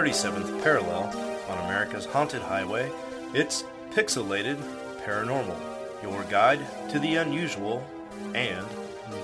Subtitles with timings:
[0.00, 1.14] 37th parallel
[1.50, 2.90] on America's haunted highway,
[3.34, 4.56] it's Pixelated
[5.04, 5.60] Paranormal,
[6.02, 7.86] your guide to the unusual
[8.34, 8.66] and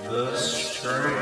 [0.03, 1.17] the strange.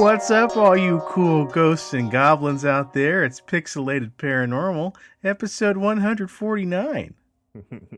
[0.00, 3.22] What's up, all you cool ghosts and goblins out there?
[3.22, 7.14] It's Pixelated Paranormal, episode 149.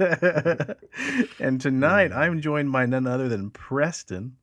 [1.38, 4.36] and tonight I'm joined by none other than Preston.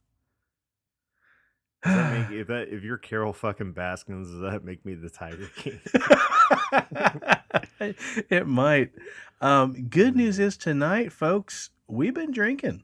[1.83, 5.09] Does that make if that if you're Carole fucking Baskins, does that make me the
[5.09, 5.79] Tiger King?
[8.29, 8.91] it might.
[9.41, 12.83] Um, good news is tonight, folks, we've been drinking.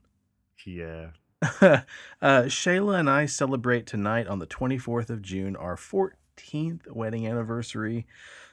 [0.65, 1.09] yeah.
[1.41, 1.83] uh,
[2.21, 8.07] Shayla and I celebrate tonight on the 24th of June our 14th wedding anniversary.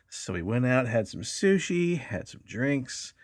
[0.08, 3.14] So we went out, had some sushi, had some drinks,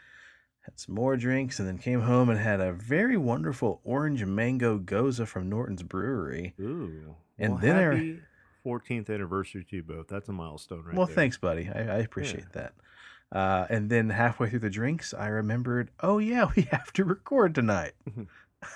[0.67, 4.79] had some more drinks, and then came home and had a very wonderful orange mango
[4.79, 6.55] gose from Norton's Brewery.
[6.61, 7.15] Ooh.
[7.39, 8.21] And well, then our- happy
[8.67, 10.09] 14th anniversary to you both.
[10.09, 11.15] That's a milestone right well, there.
[11.15, 11.71] thanks, buddy.
[11.73, 12.75] I, I appreciate that.
[13.31, 17.55] Uh, and then halfway through the drinks, I remembered, oh, yeah, we have to record
[17.55, 17.93] tonight.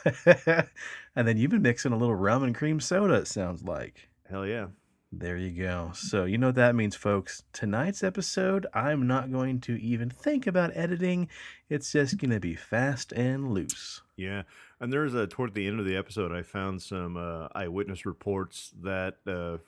[0.24, 4.08] and then you've been mixing a little rum and cream soda, it sounds like.
[4.28, 4.68] Hell yeah.
[5.12, 5.90] There you go.
[5.92, 7.42] So, you know what that means, folks.
[7.52, 11.28] Tonight's episode, I'm not going to even think about editing.
[11.68, 14.02] It's just going to be fast and loose.
[14.16, 14.42] Yeah.
[14.78, 18.72] And there's a toward the end of the episode I found some uh, eyewitness reports
[18.82, 19.58] that uh,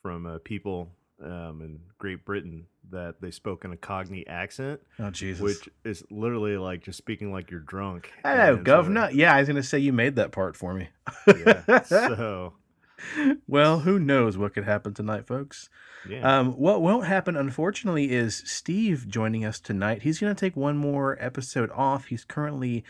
[0.00, 5.10] from uh, people um, in Great Britain that they spoke in a Cockney accent, Oh,
[5.10, 5.40] Jesus.
[5.42, 8.12] which is literally like just speaking like you're drunk.
[8.24, 9.10] Hello, And so- governor.
[9.12, 10.88] Yeah, I was going to say you made that part for me.
[11.26, 11.82] Yeah.
[11.84, 12.52] So
[13.46, 15.68] well, who knows what could happen tonight, folks.
[16.08, 16.38] yeah.
[16.38, 20.02] Um, what won't happen, unfortunately, is Steve joining us tonight.
[20.02, 22.06] He's going to take one more episode off.
[22.06, 22.84] He's currently,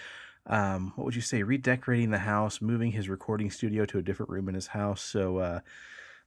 [0.47, 4.31] um, what would you say, redecorating the house, moving his recording studio to a different
[4.31, 5.03] room in his house.
[5.03, 5.61] So, uh,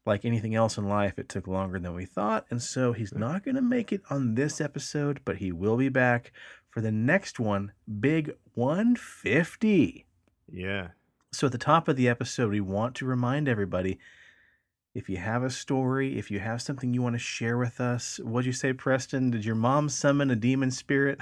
[0.06, 2.46] like anything else in life, it took longer than we thought.
[2.50, 5.90] And so he's not going to make it on this episode, but he will be
[5.90, 6.32] back
[6.70, 10.06] for the next one, Big 150.
[10.52, 10.88] yeah.
[11.38, 14.00] So at the top of the episode, we want to remind everybody
[14.96, 18.20] if you have a story, if you have something you want to share with us,
[18.24, 19.30] what'd you say, Preston?
[19.30, 21.20] Did your mom summon a demon spirit?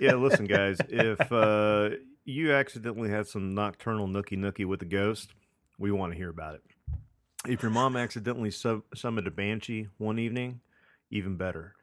[0.00, 0.78] Yeah, listen, guys.
[0.88, 1.90] If uh,
[2.24, 5.30] you accidentally had some nocturnal nookie nookie with a ghost,
[5.78, 6.62] we want to hear about it.
[7.46, 10.60] If your mom accidentally sub- summoned a banshee one evening,
[11.12, 11.76] even better.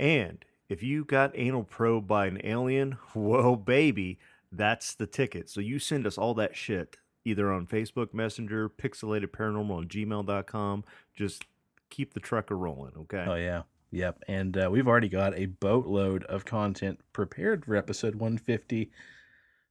[0.00, 4.18] And if you got anal probed by an alien, whoa, baby,
[4.56, 5.48] that's the ticket.
[5.50, 10.84] So you send us all that shit either on Facebook Messenger, pixelated paranormal on gmail.com.
[11.16, 11.44] Just
[11.90, 13.24] keep the trucker rolling, okay?
[13.26, 13.62] Oh, yeah.
[13.92, 14.24] Yep.
[14.28, 18.90] And uh, we've already got a boatload of content prepared for episode 150.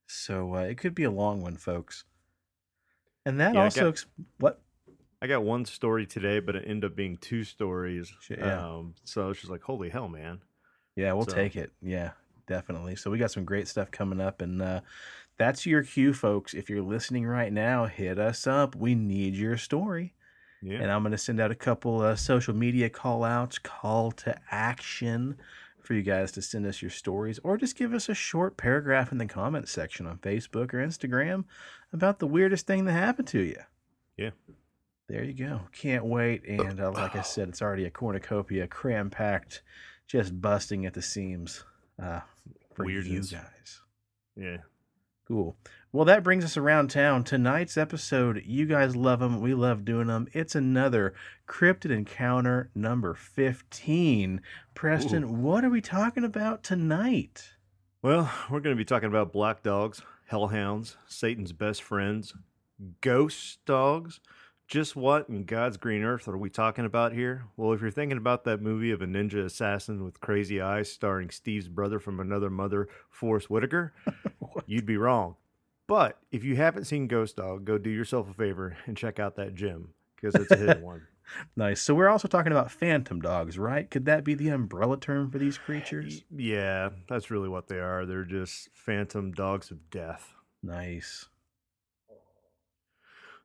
[0.08, 2.06] So uh, it could be a long one, folks.
[3.26, 3.82] And that Yeah, also.
[3.82, 4.06] got- ex-
[4.40, 4.62] what?
[5.22, 8.14] I got one story today, but it ended up being two stories.
[8.30, 8.66] Yeah.
[8.68, 10.42] Um, so it's just like, holy hell, man.
[10.96, 11.72] Yeah, we'll So- take it.
[11.82, 12.12] Yeah,
[12.48, 12.96] definitely.
[12.96, 14.82] So we got some great stuff coming up, and uh,
[15.38, 16.54] that's your cue, folks.
[16.54, 18.76] If you're listening right now, hit us up.
[18.76, 20.14] We need your story,
[20.62, 20.80] Yeah.
[20.82, 24.36] and I'm going to send out a couple uh, social media call outs, call to
[24.52, 25.38] action
[25.82, 29.12] for you guys to send us your stories, or just give us a short paragraph
[29.12, 31.44] in the comment section on Facebook or Instagram
[31.92, 33.58] about the weirdest thing that happened to you.
[34.18, 34.30] Yeah.
[35.10, 35.60] There you go.
[35.74, 36.46] Can't wait.
[36.48, 39.62] And uh, like I said, it's already a cornucopia, cram packed,
[40.08, 41.66] just busting at the seams
[42.02, 42.22] uh,
[42.74, 43.32] for Weirdness.
[43.32, 43.82] you guys.
[44.36, 44.58] yeah.
[45.28, 45.56] Cool.
[45.94, 47.24] Well, that brings us around town.
[47.24, 49.40] Tonight's episode, you guys love them.
[49.40, 50.28] We love doing them.
[50.34, 51.14] It's another
[51.48, 54.42] Cryptid Encounter number 15.
[54.76, 57.52] Preston, what are we talking about tonight?
[58.02, 62.34] Well, we're going to be talking about black dogs, hellhounds, Satan's best friends,
[63.00, 64.20] ghost dogs.
[64.68, 67.44] Just what in God's green earth are we talking about here?
[67.58, 71.30] Well, if you're thinking about that movie of a ninja assassin with crazy eyes starring
[71.30, 73.94] Steve's brother from another mother, Forest Whitaker,
[74.66, 75.36] you'd be wrong.
[75.86, 79.36] But if you haven't seen Ghost Dog, go do yourself a favor and check out
[79.36, 81.08] that gym because it's a hidden one.
[81.56, 81.82] Nice.
[81.82, 83.90] So we're also talking about phantom dogs, right?
[83.90, 86.24] Could that be the umbrella term for these creatures?
[86.36, 88.06] Yeah, that's really what they are.
[88.06, 90.34] They're just phantom dogs of death.
[90.62, 91.28] Nice.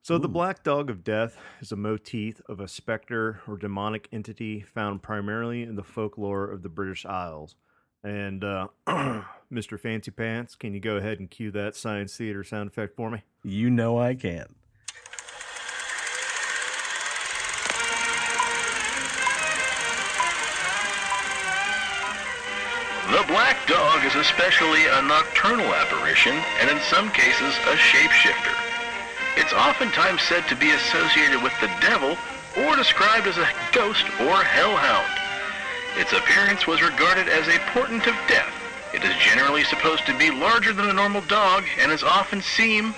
[0.00, 4.62] So, the Black Dog of Death is a motif of a specter or demonic entity
[4.62, 7.56] found primarily in the folklore of the British Isles.
[8.02, 8.68] And, uh,
[9.52, 9.78] Mr.
[9.78, 13.22] Fancy Pants, can you go ahead and cue that Science Theater sound effect for me?
[13.42, 14.54] You know I can.
[23.10, 28.77] The black dog is especially a nocturnal apparition and in some cases a shapeshifter.
[29.38, 32.18] It's oftentimes said to be associated with the devil
[32.58, 35.06] or described as a ghost or hellhound.
[35.96, 38.52] Its appearance was regarded as a portent of death.
[38.92, 42.92] It is generally supposed to be larger than a normal dog and is often seen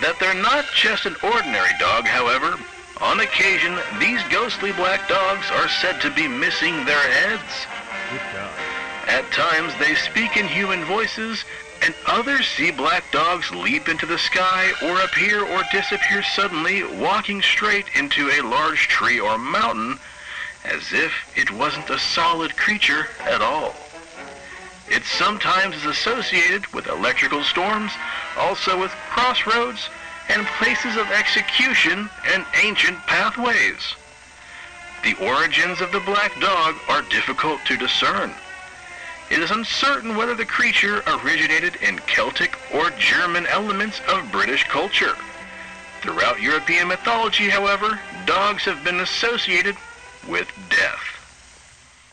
[0.00, 2.56] that they're not just an ordinary dog, however.
[3.02, 7.66] On occasion, these ghostly black dogs are said to be missing their heads.
[9.08, 11.44] At times, they speak in human voices,
[11.86, 17.40] and others see black dogs leap into the sky or appear or disappear suddenly, walking
[17.40, 19.96] straight into a large tree or mountain,
[20.64, 23.72] as if it wasn't a solid creature at all.
[24.88, 27.92] It sometimes is associated with electrical storms,
[28.36, 29.88] also with crossroads,
[30.28, 33.94] and places of execution and ancient pathways.
[35.04, 38.34] The origins of the black dog are difficult to discern.
[39.30, 45.14] It is uncertain whether the creature originated in Celtic or German elements of British culture.
[46.00, 49.76] Throughout European mythology, however, dogs have been associated
[50.28, 51.00] with death.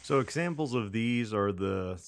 [0.01, 2.01] So examples of these are the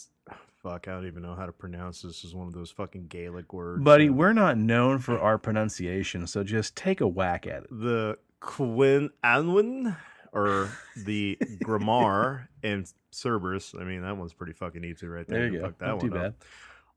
[0.64, 0.88] fuck.
[0.88, 2.22] I don't even know how to pronounce this.
[2.22, 3.84] This is one of those fucking Gaelic words.
[3.84, 7.68] Buddy, we're not known for our pronunciation, so just take a whack at it.
[7.70, 9.96] the Cŵn Annwn
[10.36, 13.74] or the Garmr and Cerberus.
[13.80, 15.40] I mean, that one's pretty fucking easy right there.
[15.40, 15.66] There you go.
[15.66, 16.26] fuck that Not too one bad.
[16.28, 16.44] up.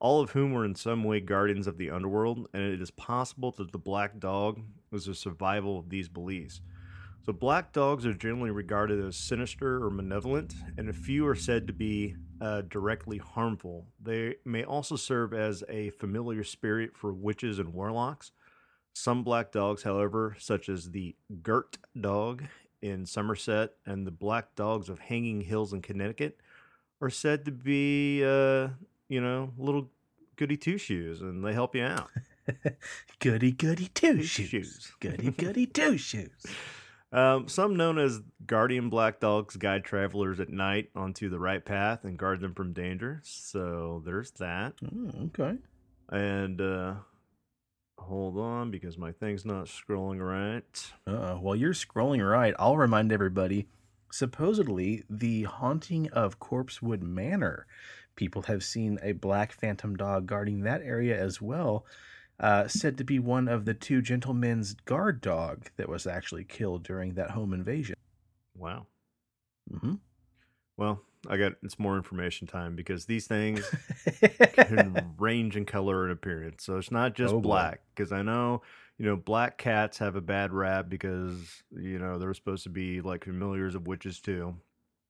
[0.01, 3.53] All of whom were in some way guardians of the underworld, and it is possible
[3.59, 6.61] that the black dog was a survival of these beliefs.
[7.27, 11.67] So, black dogs are generally regarded as sinister or malevolent, and a few are said
[11.67, 13.87] to be uh, directly harmful.
[14.01, 18.31] They may also serve as a familiar spirit for witches and warlocks.
[18.95, 22.45] Some black dogs, however, such as the Gurt dog
[22.83, 26.41] in Somerset and the black dogs of Hanging Hills in Connecticut,
[27.01, 28.69] are said to be, uh,
[29.09, 29.91] you know, little
[30.37, 32.11] goody two shoes, and they help you out.
[33.21, 34.93] Goody goody two shoes.
[35.01, 36.47] Goody goody two shoes.
[37.13, 42.05] Um, some known as guardian black dogs guide travelers at night onto the right path
[42.05, 43.21] and guard them from danger.
[43.25, 44.77] So there's that.
[44.79, 45.59] Mm, okay.
[46.11, 46.95] And uh,
[47.99, 50.93] hold on because my thing's not scrolling right.
[51.07, 53.69] Uh, while you're scrolling right, I'll remind everybody
[54.11, 57.67] supposedly, the haunting of Corpsewood Manor,
[58.17, 61.85] people have seen a black phantom dog guarding that area as well.
[62.41, 66.85] Uh, said to be one of the two gentlemen's guard dog that was actually killed
[66.85, 67.97] during that home invasion.
[68.57, 68.87] Wow.
[69.73, 69.95] Mm-hmm.
[70.77, 73.73] Well, I got it's more information time because these things
[74.65, 76.65] can range in color and appearance.
[76.65, 77.83] So it's not just Oh, black.
[77.95, 78.63] Because I know,
[78.99, 83.01] you know, black cats have a bad rap because, you know, they're supposed to be
[83.01, 84.61] like familiars of witches too.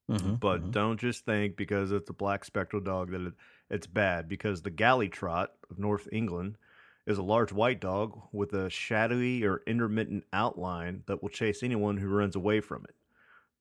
[0.09, 0.73] Mhm, But mhm.
[0.73, 3.35] don't just think because it's a black spectral dog that it,
[3.71, 4.29] it's bad.
[4.29, 6.59] Because the Galley Trot of North England
[7.07, 11.97] is a large white dog with a shadowy or intermittent outline that will chase anyone
[11.97, 12.95] who runs away from it.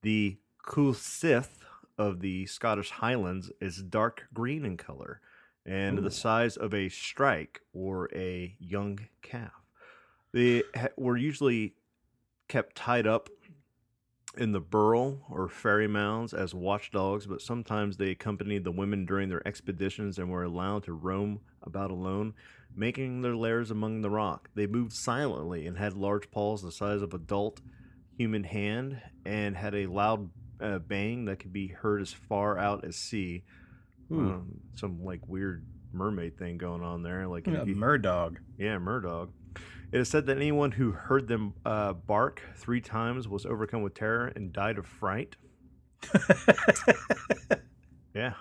[0.02, 1.64] The Cù-sìth
[1.98, 5.22] of the Scottish Highlands is dark green in color
[5.66, 6.02] and Ooh.
[6.02, 9.52] the size of a strike or a young calf.
[10.32, 11.76] They ha- were usually
[12.48, 13.30] kept tied up
[14.38, 19.30] in the burrow or fairy mounds as watchdogs, but sometimes they accompanied the women during
[19.30, 22.34] their expeditions and were allowed to roam about alone,
[22.75, 24.50] making their lairs among the rock.
[24.56, 27.62] They moved silently and had large paws the size of adult
[28.16, 30.30] human hand and had a loud
[30.62, 33.44] uh, bang that could be heard as far out as sea.
[34.10, 37.28] Um, some like weird mermaid thing going on there.
[37.28, 38.38] Like Yeah, if you- Murdog.
[38.58, 39.30] yeah, Murdog.
[39.92, 43.94] It is said that anyone who heard them uh, bark three times was overcome with
[43.94, 45.36] terror and died of fright.
[48.14, 48.34] Yeah.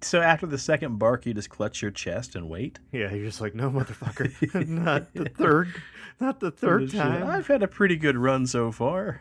[0.00, 2.78] so after the second bark, you just clutch your chest and wait.
[2.92, 4.68] Yeah, you're just like, no, motherfucker.
[4.68, 5.74] not the third.
[6.20, 7.26] Not the third Shit, time.
[7.28, 9.20] I've had a pretty good run so far.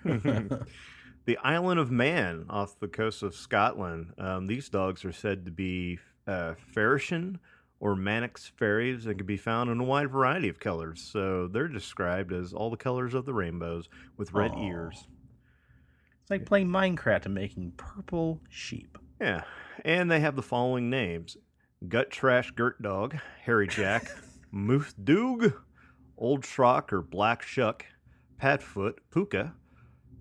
[1.26, 4.14] The island of Man off the coast of Scotland.
[4.18, 7.40] Um, these dogs are said to be uh, Ferrishyn
[7.80, 11.02] or Mannix fairies and can be found in a wide variety of colors.
[11.02, 14.68] So they're described as all the colors of the rainbows with red Aw.
[14.68, 15.08] ears.
[16.22, 18.98] It's like playing Minecraft and making purple sheep.
[19.20, 19.44] Yeah,
[19.84, 21.38] and they have the following names:
[21.88, 24.10] Gut Trash Gurt Dog, Hairy Jack,
[24.54, 25.54] Moddey Dhoo,
[26.18, 27.86] Old Schrock or Black Shuck,
[28.42, 29.54] Padfoot, Puka,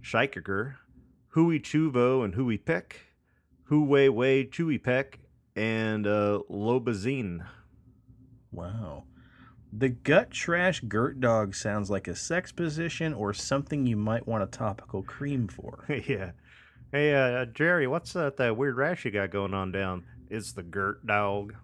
[0.03, 0.75] Shikaker,
[1.35, 3.01] Hui Chuvo and Hui Peck,
[3.65, 5.19] Hu Wei Wei Chewy Peck,
[5.57, 7.45] and uh, Lobazine.
[8.53, 9.03] Wow.
[9.73, 14.45] The gut trash girt dog sounds like a sex position or something you might want
[14.45, 15.85] a topical cream for.
[16.07, 16.31] yeah.
[16.93, 20.63] Hey, uh, Jerry, what's that, that weird rash you got going on down It's the
[20.63, 21.57] girt dog.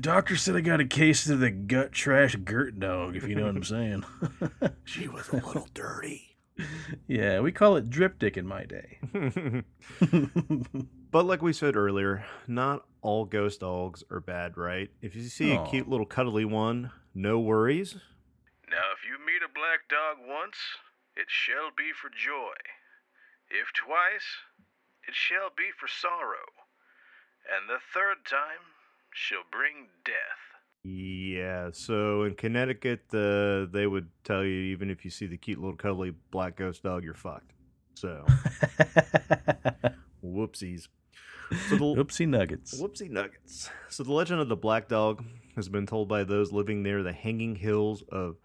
[0.00, 3.46] Doctor said I got a case of the gut trash girt dog, if you know
[3.46, 4.04] what I'm saying.
[4.84, 6.35] She was a little dirty.
[7.06, 8.98] Yeah, we call it drip dick in my day.
[11.10, 14.90] but like we said earlier, not all ghost dogs are bad, right?
[15.00, 15.64] If you see Aw.
[15.64, 17.94] a cute little cuddly one, no worries.
[18.70, 20.56] Now, if you meet a black dog once,
[21.16, 22.56] it shall be for joy.
[23.48, 24.42] If twice,
[25.06, 26.50] it shall be for sorrow.
[27.46, 28.74] And the third time
[29.14, 30.45] shall bring death.
[30.88, 35.58] Yeah, so in Connecticut, uh, they would tell you even if you see the cute
[35.58, 37.50] little cuddly black ghost dog, you're fucked.
[37.94, 38.24] So,
[40.24, 40.86] whoopsies.
[41.68, 42.80] So the, Oopsie nuggets.
[42.80, 43.68] Whoopsie nuggets.
[43.88, 45.24] So the legend of the black dog
[45.56, 48.36] has been told by those living near the hanging hills of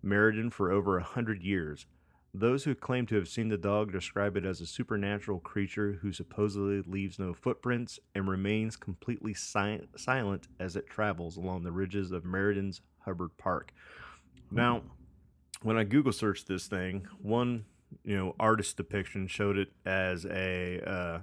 [0.00, 1.86] Meriden for over a hundred years.
[2.34, 6.12] Those who claim to have seen the dog describe it as a supernatural creature who
[6.12, 12.12] supposedly leaves no footprints and remains completely si- silent as it travels along the ridges
[12.12, 13.72] of Meriden's Hubbard Park.
[14.50, 14.82] Now,
[15.62, 17.64] when I Google searched this thing, one
[18.04, 21.18] you know artist depiction showed it as a uh,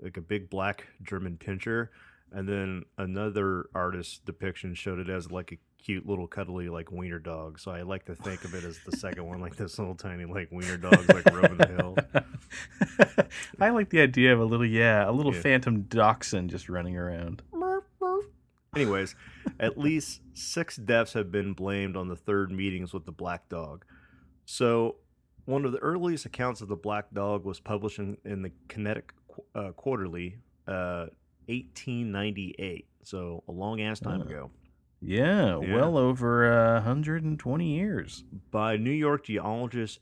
[0.00, 1.88] like a big black German pinscher,
[2.32, 7.18] and then another artist depiction showed it as like a cute little cuddly like wiener
[7.18, 7.58] dog.
[7.58, 10.24] So I like to think of it as the second one, like this little tiny
[10.24, 13.26] like wiener dogs like roaming the hill.
[13.60, 15.40] I like the idea of a little, yeah, a little Yeah.
[15.40, 17.42] phantom dachshund just running around.
[18.76, 19.14] Anyways,
[19.58, 23.84] at least six deaths have been blamed on the third meetings with the black dog.
[24.44, 24.96] So,
[25.46, 29.16] one of the earliest accounts of the black dog was published in, in the Connecticut
[29.54, 31.06] uh, Quarterly, uh,
[31.46, 32.86] 1898.
[33.04, 34.26] So, a long ass time Oh.
[34.26, 34.50] ago.
[35.00, 35.74] Yeah, Yeah.
[35.76, 38.24] well over uh, 120 years.
[38.50, 40.00] By New York geologist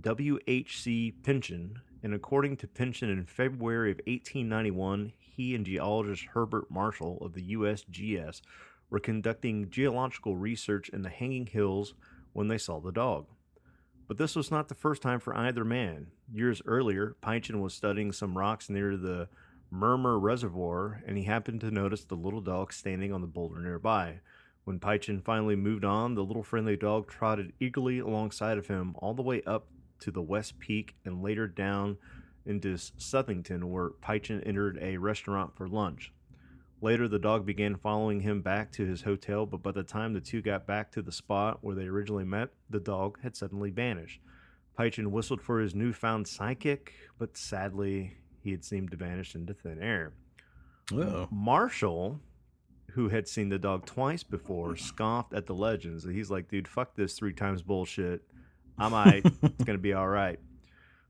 [0.00, 1.12] W.H.C.
[1.22, 1.80] Pynchon.
[2.02, 7.54] And according to Pynchon, in February of 1891, he and geologist Herbert Marshall of the
[7.54, 8.40] USGS
[8.90, 11.94] were conducting geological research in the Hanging Hills
[12.32, 13.26] when they saw the dog.
[14.06, 16.06] But this was not the first time for either man.
[16.32, 19.28] Years earlier, Pynchon was studying some rocks near the
[19.72, 24.20] Merimere Reservoir, and he happened to notice the little dog standing on the boulder nearby.
[24.68, 29.14] When Pynchon finally moved on, the little friendly dog trotted eagerly alongside of him all
[29.14, 29.66] the way up
[30.00, 31.96] to the West Peak and later down
[32.44, 36.12] into Southington, where Pynchon entered a restaurant for lunch.
[36.82, 40.20] Later, the dog began following him back to his hotel, but by the time the
[40.20, 44.20] two got back to the spot where they originally met, the dog had suddenly vanished.
[44.76, 49.82] Pynchon whistled for his newfound psychic, but sadly, he had seemed to vanish into thin
[49.82, 50.12] air.
[51.30, 52.20] Marshall,
[52.98, 56.02] who had seen the dog twice before, scoffed at the legends.
[56.02, 58.22] He's like, dude, fuck this three times bullshit.
[58.76, 59.24] I'm alright.
[59.24, 60.40] it's going to be all right.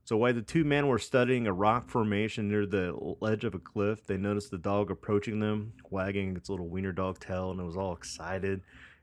[0.05, 3.59] So while the two men were studying a rock formation near the ledge of a
[3.59, 7.63] cliff, they noticed the dog approaching them, wagging its little wiener dog tail, and it
[7.63, 8.61] was all excited.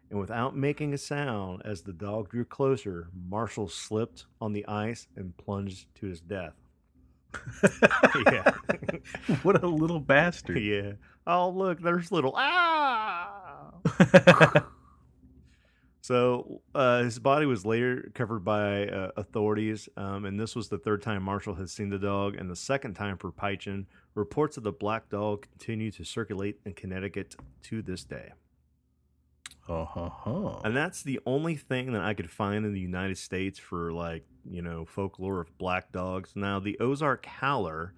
[0.09, 5.09] And without making a sound, as the dog drew closer, Marshall slipped on the ice
[5.17, 6.55] and plunged to his death.
[8.33, 8.51] Yeah.
[9.43, 10.59] what a little bastard.
[10.59, 10.93] Yeah.
[11.27, 13.73] Oh, look, there's little ah.
[16.07, 20.79] So uh, his body was later covered by uh, authorities, um, and this was the
[20.79, 23.89] third time Marshall had seen the dog, and the second time for Pynchon.
[24.15, 28.31] Reports of the black dog continue to circulate in Connecticut to this day.
[29.69, 30.61] Ho.
[30.65, 34.25] And that's the only thing that I could find in the United States for like,
[34.49, 36.33] you know, folklore of black dogs.
[36.35, 37.95] Now, the Ozark Howler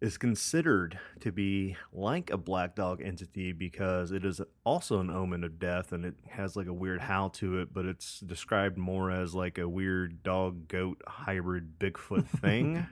[0.00, 5.42] is considered to be like a black dog entity because it is also an omen
[5.42, 9.10] of death and it has like a weird howl to it, but it's described more
[9.10, 12.86] as like a weird dog goat hybrid Bigfoot thing.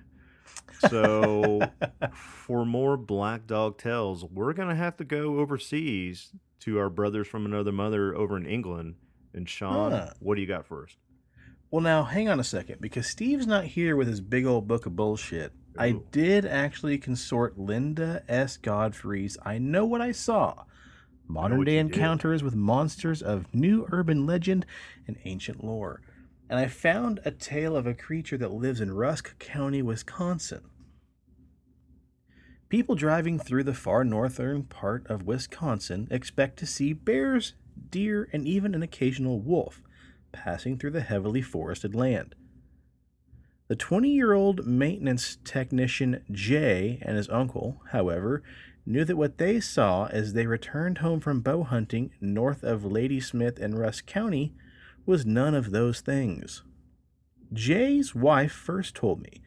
[0.88, 1.60] so,
[2.14, 6.30] for more black dog tales, we're going to have to go overseas
[6.64, 8.94] to our brothers from another mother over in England.
[9.34, 10.12] And Sean, Huh.
[10.20, 10.96] what do you got first?
[11.70, 14.84] Well, now hang on a second because Steve's not here with his big old book
[14.84, 15.52] of bullshit.
[15.78, 18.58] I did actually consort Linda S.
[18.58, 20.64] Godfrey's I Know What I Saw
[21.26, 21.94] Modern Day you did.
[21.94, 24.66] Encounters with Monsters of New Urban Legend
[25.06, 26.02] and Ancient Lore.
[26.50, 30.60] And I found a tale of a creature that lives in Rusk County, Wisconsin.
[32.72, 37.52] People driving through the far northern part of Wisconsin expect to see bears,
[37.90, 39.82] deer, and even an occasional wolf
[40.32, 42.34] passing through the heavily forested land.
[43.68, 48.42] The 20 year old maintenance technician Jay and his uncle, however,
[48.86, 53.58] knew that what they saw as they returned home from bow hunting north of Ladysmith
[53.58, 54.54] and Rusk County
[55.04, 56.62] was none of those things.
[57.52, 59.42] Jay's wife first told me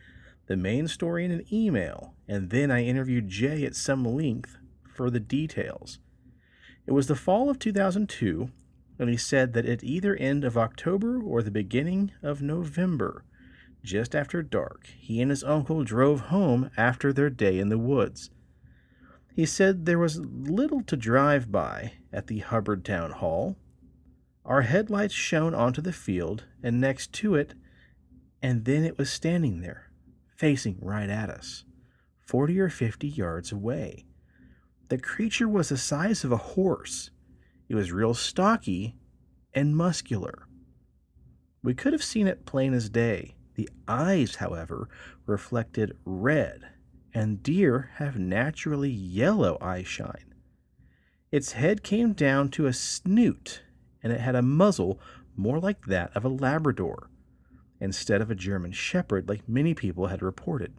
[0.47, 4.57] the main story in an email, and then I interviewed Jay at some length
[4.93, 5.99] for the details.
[6.85, 8.49] It was the fall of 2002,
[8.99, 13.23] and he said that at either end of October or the beginning of November,
[13.83, 18.29] just after dark, he and his uncle drove home after their day in the woods.
[19.35, 23.57] He said there was little to drive by at the Hubbard Town Hall.
[24.45, 27.53] Our headlights shone onto the field and next to it,
[28.41, 29.91] and then it was standing there,
[30.35, 31.63] facing right at us,
[32.25, 34.05] 40 or 50 yards away.
[34.89, 37.09] The creature was the size of a horse.
[37.69, 38.95] It was real stocky
[39.53, 40.47] and muscular.
[41.63, 43.35] We could have seen it plain as day.
[43.55, 44.89] The eyes, however,
[45.25, 46.61] reflected red,
[47.13, 50.33] and deer have naturally yellow eyeshine.
[51.31, 53.63] Its head came down to a snoot,
[54.03, 54.99] and it had a muzzle
[55.35, 57.09] more like that of a Labrador,
[57.79, 60.73] instead of a German Shepherd like many people had reported.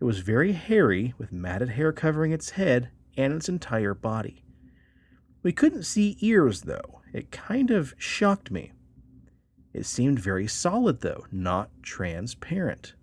[0.00, 4.44] It was very hairy, with matted hair covering its head and its entire body.
[5.42, 7.00] We couldn't see ears, though.
[7.12, 8.72] It kind of shocked me.
[9.72, 12.94] It seemed very solid, though, not transparent.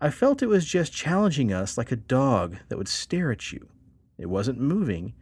[0.00, 3.68] I felt it was just challenging us like a dog that would stare at you.
[4.16, 5.14] It wasn't moving,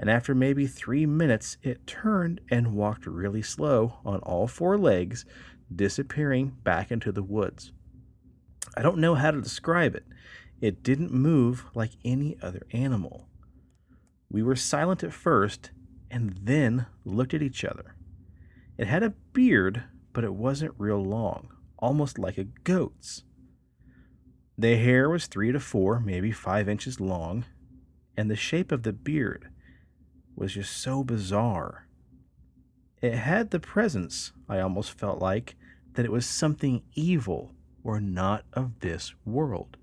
[0.00, 5.26] and after maybe three minutes, it turned and walked really slow on all four legs,
[5.72, 7.70] disappearing back into the woods.
[8.74, 10.06] I don't know how to describe it.
[10.58, 13.28] It didn't move like any other animal.
[14.30, 15.70] We were silent at first
[16.10, 17.94] and then looked at each other.
[18.78, 23.24] It had a beard, but it wasn't real long, almost like a goat's.
[24.56, 27.44] The hair was three to four, maybe five inches long,
[28.16, 29.49] and the shape of the beard
[30.36, 31.86] was just so bizarre.
[33.00, 35.56] It had the presence, I almost felt like,
[35.94, 39.76] that it was something evil or not of this world.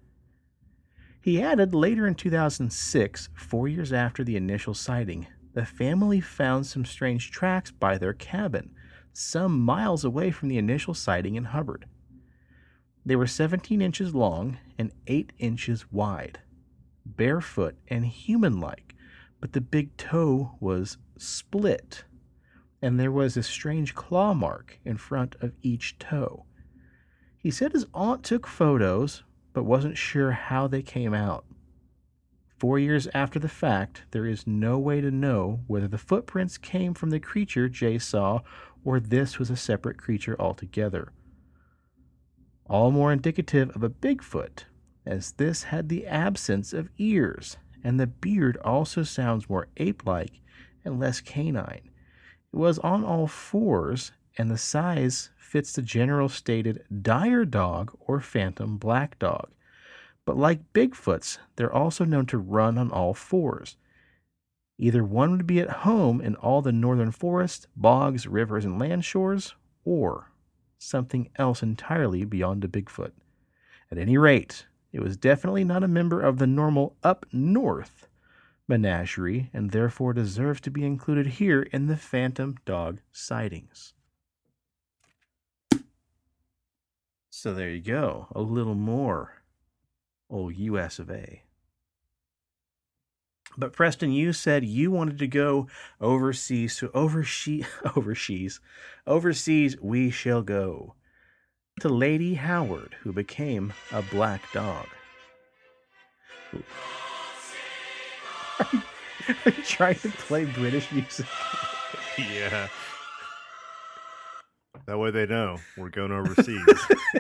[1.22, 6.86] He added later in 2006, four years after the initial sighting, the family found some
[6.86, 8.72] strange tracks by their cabin
[9.18, 11.86] some miles away from the initial sighting in Hubbard.
[13.04, 16.40] They were 17 inches long and 8 inches wide,
[17.04, 18.87] barefoot and human like,
[19.40, 22.04] but the big toe was split,
[22.82, 26.46] and there was a strange claw mark in front of each toe.
[27.38, 29.24] He said his aunt took photos,
[29.54, 31.46] but wasn't sure how they came out.
[32.58, 36.96] Four years after the fact, there is no way to know whether the footprints came
[36.96, 38.42] from the creature Jay saw
[38.84, 41.12] or this was a separate creature altogether.
[42.70, 44.64] All more indicative of a Bigfoot,
[45.06, 50.42] as this had the absence of ears, and the beard also sounds more ape like
[50.84, 51.90] and less canine.
[52.52, 58.20] It was on all fours, and the size fits the general stated dire dog or
[58.20, 59.52] phantom black dog.
[60.26, 63.78] But like Bigfoots, they're also known to run on all fours.
[64.78, 69.06] Either one would be at home in all the northern forests, bogs, rivers, and land
[69.06, 70.30] shores, or
[70.78, 73.14] something else entirely beyond a Bigfoot.
[73.90, 74.66] At any rate,
[74.98, 78.08] it was definitely not a member of the normal up north
[78.68, 83.94] menagerie and therefore deserves to be included here in the phantom dog sightings.
[87.30, 89.44] So there you go, a little more
[90.32, 91.44] old US of A.
[93.56, 95.68] But Preston, you said you wanted to go
[96.02, 96.76] overseas.
[96.76, 98.60] So overseas, overseas,
[99.06, 100.96] overseas, we shall go
[101.80, 104.88] to Lady Howard, who became a black dog.
[106.54, 106.58] Are
[108.74, 108.82] you,
[109.46, 111.28] are you trying to play British music?
[112.18, 112.68] yeah.
[114.88, 116.62] That way they know we're going overseas.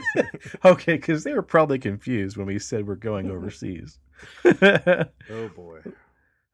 [0.65, 3.99] okay, because they were probably confused when we said we're going overseas.
[4.45, 5.81] oh boy.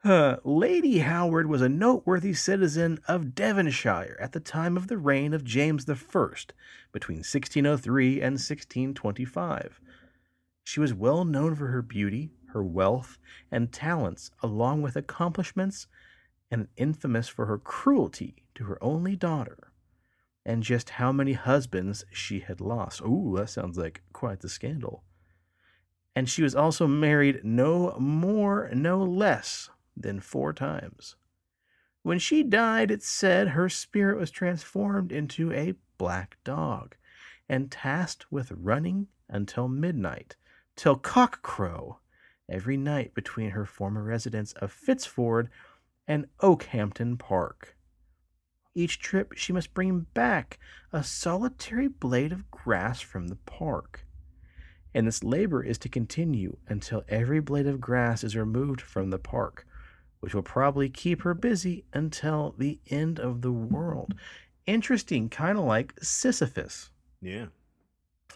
[0.06, 5.46] Lady Howard was a noteworthy citizen of Devonshire at the time of the reign of
[5.46, 5.96] James I,
[6.92, 9.80] between 1603 and 1625.
[10.66, 13.18] She was well known for her beauty, her wealth,
[13.50, 15.88] and talents, along with accomplishments,
[16.52, 19.72] and infamous for her cruelty to her only daughter,
[20.46, 23.00] and just how many husbands she had lost.
[23.02, 25.06] Ooh, that sounds like quite the scandal.
[26.14, 31.16] And she was also married no more, no less than four times.
[32.02, 36.96] When she died, it said her spirit was transformed into a black dog
[37.48, 40.36] and tasked with running until midnight,
[40.76, 41.98] till cockcrow,
[42.50, 45.50] every night between her former residence of Fitzford
[46.08, 47.78] and Okehampton Park.
[48.76, 50.60] Each trip she must bring back
[50.92, 54.06] a solitary blade of grass from the park.
[54.94, 59.18] and this labor is to continue until every blade of grass is removed from the
[59.18, 59.66] park,
[60.24, 64.14] which will probably keep her busy until the end of the world.
[64.66, 66.92] Interesting, kind of like Sisyphus.
[67.22, 67.48] Yeah.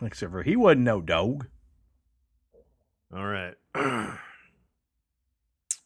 [0.02, 1.48] Except for he wasn't no dog.
[3.16, 3.54] All right.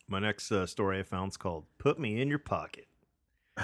[0.08, 2.88] My next uh, story I found is called Put Me in Your Pocket.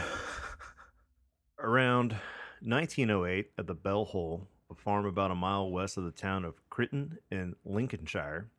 [1.59, 2.17] Around
[2.61, 6.53] 1908, at the Bell Hole, a farm about a mile west of the town of
[6.69, 8.51] Critton in Lincolnshire,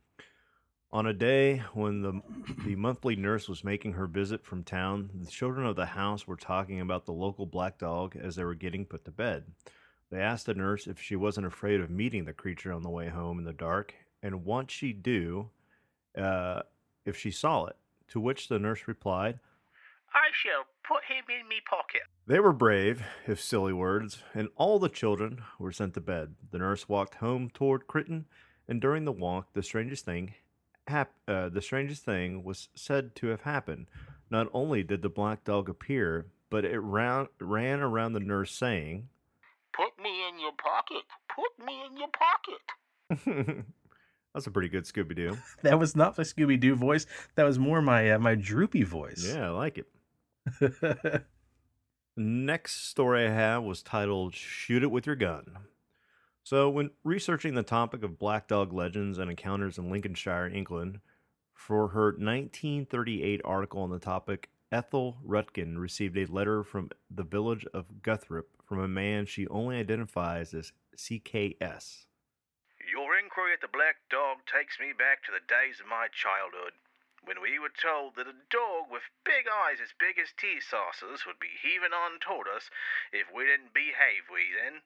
[0.91, 2.21] on a day when the,
[2.65, 6.37] the monthly nurse was making her visit from town, the children of the house were
[6.37, 9.45] talking about the local black dog as they were getting put to bed.
[10.11, 13.09] They asked the nurse if she wasn't afraid of meeting the creature on the way
[13.09, 15.51] home in the dark, and what she'd do
[16.17, 16.63] uh,
[17.05, 17.77] if she saw it.
[18.09, 19.39] To which the nurse replied,
[20.15, 22.01] I shall put him in me pocket.
[22.27, 26.35] They were brave, if silly words, and all the children were sent to bed.
[26.51, 28.25] The nurse walked home toward Critton,
[28.67, 30.33] and during the walk, the strangest thing,
[30.89, 33.87] hap- uh, the strangest thing was said to have happened.
[34.31, 39.09] Not only did the black dog appear, but it ran, ran around the nurse, saying,
[39.75, 41.05] Put me in your pocket.
[41.35, 43.65] Put me in your pocket.
[44.35, 47.07] "That's a pretty good Scooby Doo." That was not my Scooby Doo voice.
[47.37, 49.25] That was more my uh, my droopy voice.
[49.27, 49.87] Yeah, I like it.
[52.17, 55.59] Next story I have was titled Shoot It With Your Gun.
[56.49, 61.01] So, when researching the topic of black dog legends and encounters in Lincolnshire, England,
[61.53, 67.67] for her 1938 article on the topic, Ethel Rudkin received a letter from the village
[67.75, 72.07] of Guthrop from a man she only identifies as CKS.
[72.81, 76.73] Your inquiry at the Black Dog takes me back to the days of my childhood,
[77.23, 81.29] when we were told that a dog with big eyes as big as tea saucers
[81.29, 82.71] would be heaving on toward us
[83.13, 84.81] if we didn't behave we then.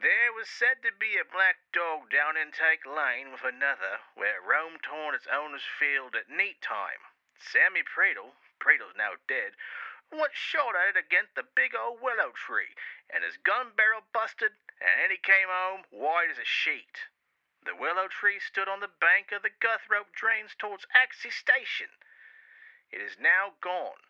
[0.00, 4.40] There was said to be a black dog down in Intake Lane with another, where
[4.40, 7.04] it roamed toward its owner's field at neat time.
[7.36, 9.56] Sammy Preedle, Preedle's now dead,
[10.10, 12.74] once shot at it against the big old willow tree,
[13.12, 17.12] and his gun barrel busted, and then he came home white as a sheet.
[17.66, 21.92] The willow tree stood on the bank of the Guthrope drains towards Haxey Station.
[22.90, 24.00] It is now gone.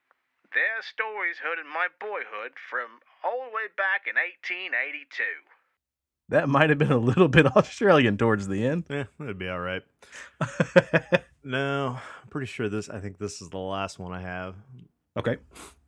[0.54, 5.50] There are stories heard in my boyhood from all the way back in 1882.
[6.30, 8.84] That might have been a little bit Australian towards the end.
[8.88, 9.82] Yeah, that'd be all right.
[11.42, 12.90] No, I'm pretty sure this.
[12.90, 14.56] I think this is the last one I have.
[15.16, 15.38] okay.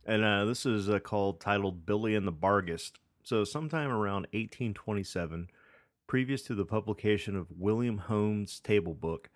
[0.05, 2.93] And uh, this is uh, called titled Billy and the Barguest.
[3.23, 5.49] So, sometime around 1827,
[6.07, 9.29] previous to the publication of William Hone's table book,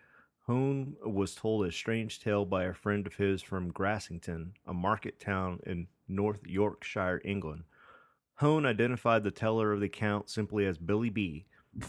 [0.47, 5.19] Hone was told a strange tale by a friend of his from Grassington, a market
[5.19, 7.63] town in North Yorkshire, England.
[8.37, 11.45] Hone identified the teller of the account simply as Billy B,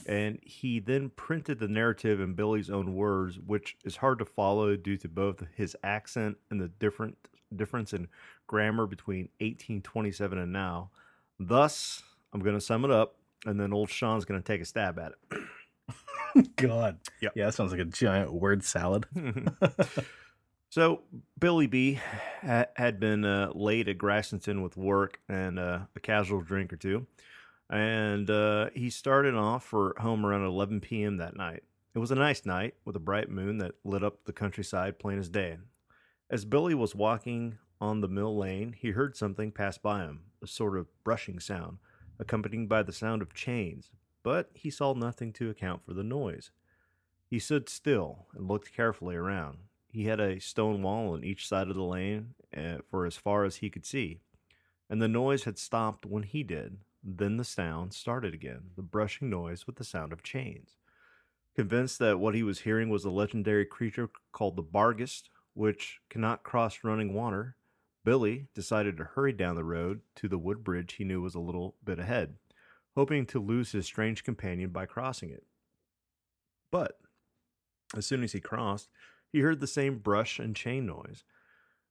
[0.06, 4.74] and he then printed the narrative in Billy's own words, which is hard to follow
[4.76, 7.16] due to both his accent and the different
[7.54, 8.08] difference in
[8.46, 10.90] grammar between 1827 and now.
[11.38, 14.64] Thus, I'm going to sum it up, and then old Sean's going to take a
[14.64, 15.42] stab at it.
[16.56, 16.98] God.
[17.20, 17.32] Yep.
[17.34, 19.06] Yeah, that sounds like a giant word salad.
[20.70, 21.02] so
[21.38, 22.00] Billy B
[22.40, 27.06] had been uh, late at Grassington with work and uh, a casual drink or two,
[27.70, 31.16] and uh, he started off for home around 11 p.m.
[31.18, 31.62] that night.
[31.94, 35.18] It was a nice night with a bright moon that lit up the countryside plain
[35.18, 35.56] as day.
[36.30, 40.46] As Billy was walking on the mill lane, he heard something pass by him, a
[40.46, 41.78] sort of brushing sound,
[42.18, 43.90] accompanied by the sound of chains,
[44.22, 46.50] but he saw nothing to account for the noise.
[47.30, 49.58] He stood still and looked carefully around.
[49.90, 53.44] He had a stone wall on each side of the lane uh, for as far
[53.44, 54.20] as he could see,
[54.88, 56.78] and the noise had stopped when he did.
[57.02, 60.76] Then the sound started again, the brushing noise with the sound of chains.
[61.54, 66.42] Convinced that what he was hearing was a legendary creature called the Barguest, which cannot
[66.42, 67.56] cross running water,
[68.04, 71.40] Billy decided to hurry down the road to the wood bridge he knew was a
[71.40, 72.36] little bit ahead,
[72.94, 75.44] hoping to lose his strange companion by crossing it.
[76.70, 76.98] But
[77.96, 78.88] as soon as he crossed,
[79.32, 81.24] he heard the same brush and chain noise.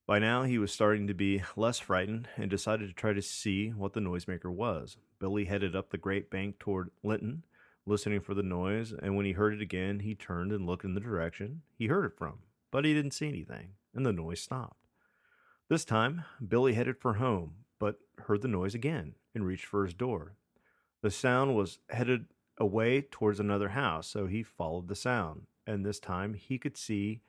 [0.05, 3.69] By now, he was starting to be less frightened and decided to try to see
[3.69, 4.97] what the noisemaker was.
[5.19, 7.43] Billy headed up the great bank toward Linton,
[7.85, 10.93] listening for the noise, and when he heard it again, he turned and looked in
[10.93, 12.39] the direction he heard it from,
[12.71, 14.87] but he didn't see anything, and the noise stopped.
[15.69, 19.93] This time, Billy headed for home, but heard the noise again and reached for his
[19.93, 20.33] door.
[21.01, 25.99] The sound was headed away towards another house, so he followed the sound, and this
[25.99, 27.21] time he could see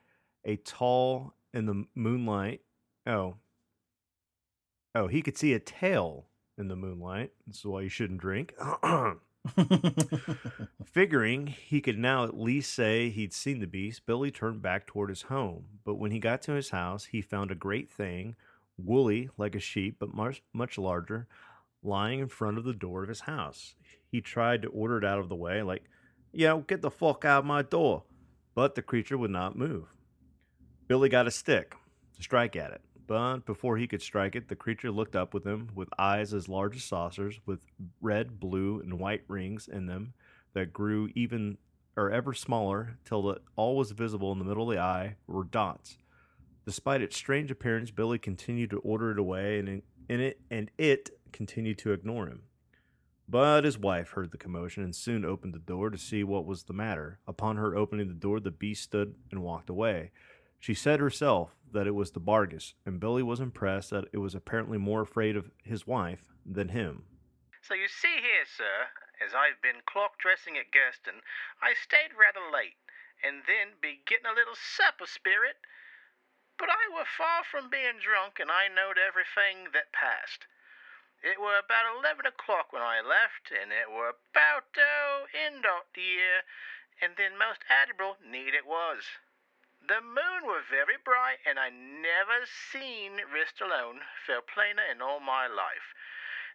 [0.44, 2.62] a tall in the moonlight.
[3.06, 3.34] Oh,
[4.94, 7.32] oh, he could see a tail in the moonlight.
[7.46, 8.54] This is why you shouldn't drink.
[10.84, 15.10] Figuring he could now at least say he'd seen the beast, Billy turned back toward
[15.10, 15.64] his home.
[15.84, 18.36] But when he got to his house, he found a great thing,
[18.76, 21.26] woolly like a sheep, but much, much larger,
[21.82, 23.74] lying in front of the door of his house.
[24.06, 25.84] He tried to order it out of the way, like,
[26.32, 28.04] Yo, get the fuck out of my door.
[28.58, 29.84] But the creature would not move.
[30.88, 31.76] Billy got a stick
[32.16, 32.80] to strike at it.
[33.06, 36.48] But before he could strike it, the creature looked up with him with eyes as
[36.48, 37.60] large as saucers, with
[38.00, 40.12] red, blue, and white rings in them
[40.54, 41.58] that grew even
[41.96, 45.96] or ever smaller till all was visible in the middle of the eye were dots.
[46.66, 51.78] Despite its strange appearance, Billy continued to order it away, and it and it continued
[51.78, 52.42] to ignore him.
[53.28, 56.64] But his wife heard the commotion and soon opened the door to see what was
[56.64, 57.18] the matter.
[57.26, 60.12] Upon her opening the door, the beast stood and walked away.
[60.58, 64.34] She said herself that it was the Bargus, and Billy was impressed that it was
[64.34, 67.04] apparently more afraid of his wife than him.
[67.60, 68.88] So you see here, sir,
[69.20, 71.20] as I've been clock dressing at Gurston,
[71.60, 72.80] I stayed rather late,
[73.22, 75.60] and then be getting a little supper spirit.
[76.56, 80.48] But I were far from being drunk, and I knowed everything that passed.
[81.22, 85.86] It were about eleven o'clock when I left, and it were about oh end of
[85.94, 86.44] the year,
[87.00, 89.18] and then most admirable need it was.
[89.80, 95.46] The moon were very bright, and I never seen Rylstone feel plainer in all my
[95.46, 95.94] life.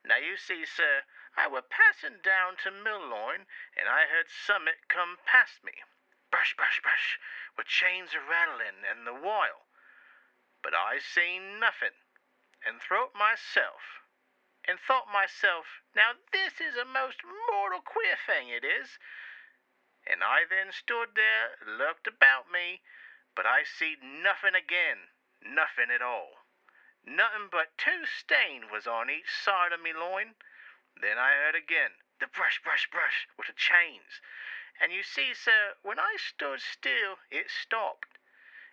[0.03, 1.03] Now you see, sir,
[1.35, 5.83] I were passing down to Millloin, and I heard summit come past me.
[6.29, 7.19] Brush, brush, brush,
[7.57, 9.67] with chains a rattling and the while.
[10.61, 11.95] But I seen nothing,
[12.65, 14.02] and thought myself,
[14.67, 17.19] and thought myself, now this is a most
[17.51, 18.97] mortal queer thing it is.
[20.07, 22.83] And I then stood there, looked about me,
[23.35, 25.11] but I see nothing again,
[25.43, 26.43] nothing at all.
[27.03, 30.35] Nothing but two stains was on each side of me loin.
[30.95, 34.21] Then I heard again the brush, brush, brush with the chains.
[34.79, 38.17] And you see, sir, when I stood still, it stopped.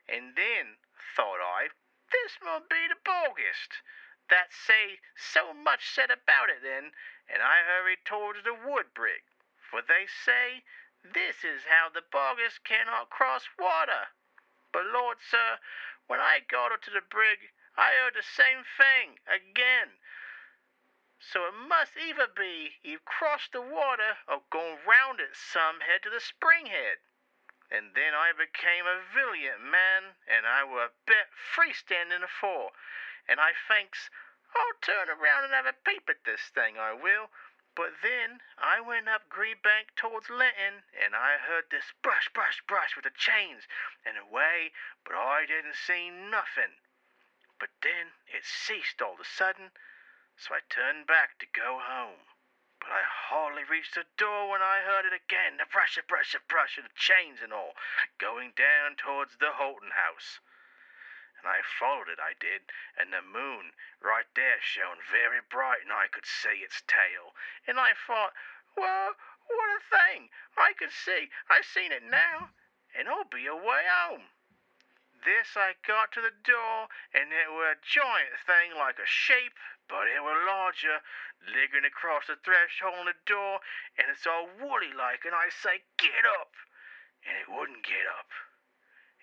[0.09, 0.79] And then,
[1.15, 1.71] thought I,
[2.11, 3.83] this must be the August.
[4.31, 6.93] That say so much said about it then,
[7.29, 9.23] and I hurried towards the wood brig.
[9.59, 10.65] For they say
[11.03, 14.15] this is how the Bogus cannot cross water.
[14.73, 15.59] But Lord, sir,
[16.07, 19.99] when I got up to the brig, I heard the same thing again.
[21.19, 26.03] So it must either be you've crossed the water or gone round it some head
[26.05, 26.99] to the spring head.
[27.71, 32.73] And then I became a valiant man, and I were a bit freestanding afore.
[33.29, 34.11] And I thinks,
[34.55, 37.31] I'll turn around and have a peep at this thing, I will.
[37.77, 42.97] But then I went up Greenbank towards Linton, and I heard this brush, brush, brush
[42.97, 43.69] with the chains,
[44.05, 44.73] and away,
[45.05, 46.81] but I didn't see nothing.
[47.59, 49.71] But then it ceased all of a sudden,
[50.37, 52.27] so I turned back to go home.
[52.81, 56.79] But I hardly reached the door when I heard it again, the brush, brush, brush
[56.79, 57.77] of the chains and all,
[58.19, 60.41] going down towards the Holton house.
[61.41, 62.69] And I followed it, I did,
[63.01, 67.33] and the moon right there shone very bright, and I could see its tail.
[67.67, 68.37] And I thought,
[68.77, 69.17] well,
[69.49, 70.29] what a thing!
[70.57, 72.53] I could see, I seen it now,
[72.93, 74.29] and I'll be away home.
[75.25, 79.57] This I got to the door, and it were a giant thing like a sheep,
[79.89, 81.01] but it were larger,
[81.45, 83.61] ligging across the threshold on the door,
[83.97, 86.53] and it's all woolly like, and I say, get up,
[87.25, 88.29] and it wouldn't get up.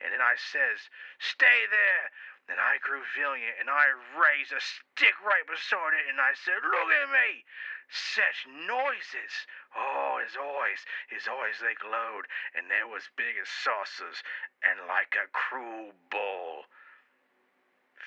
[0.04, 2.12] And then I says, stay there.
[2.48, 6.64] Then I grew valiant, and I raised a stick right beside it, and I said,
[6.64, 7.44] look at me.
[7.90, 9.48] Such noises!
[9.76, 14.24] Oh, his eyes, his eyes they glowed, and they was big as saucers,
[14.64, 16.68] and like a cruel bull.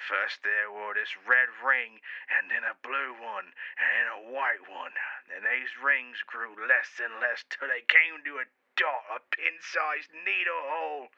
[0.08, 4.68] First there were this red ring, and then a blue one, and then a white
[4.68, 4.92] one.
[5.28, 10.12] And these rings grew less and less till they came to a dot, a pin-sized
[10.12, 11.10] needle hole.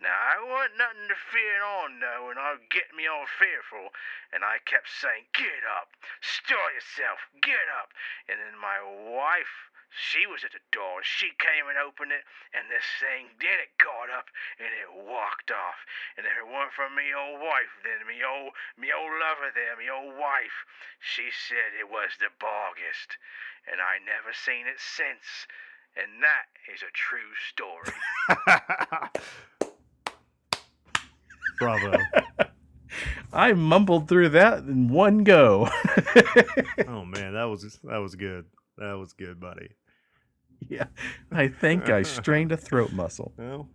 [0.00, 3.92] Now, I wasn't nothing to fear on, though, and I'd get me all fearful,
[4.32, 5.92] and I kept saying, Get up,
[6.24, 7.92] stir yourself, get up.
[8.24, 12.24] And then my wife, she was at the door, she came and opened it,
[12.56, 15.84] and this thing, then it got up, and it walked off.
[16.16, 19.76] And if it weren't for me old wife, then me old, me old lover there,
[19.76, 20.64] me old wife,
[20.96, 23.20] she said it was the bargest,
[23.68, 25.44] and I never seen it since.
[25.92, 27.92] And that is a true story.
[31.60, 31.98] Bravo.
[33.32, 35.68] I mumbled through that in one go.
[36.88, 38.46] oh man, that was that was good.
[38.78, 39.68] That was good, buddy.
[40.68, 40.86] yeah,
[41.30, 43.32] I think I strained a throat muscle.
[43.36, 43.68] Well,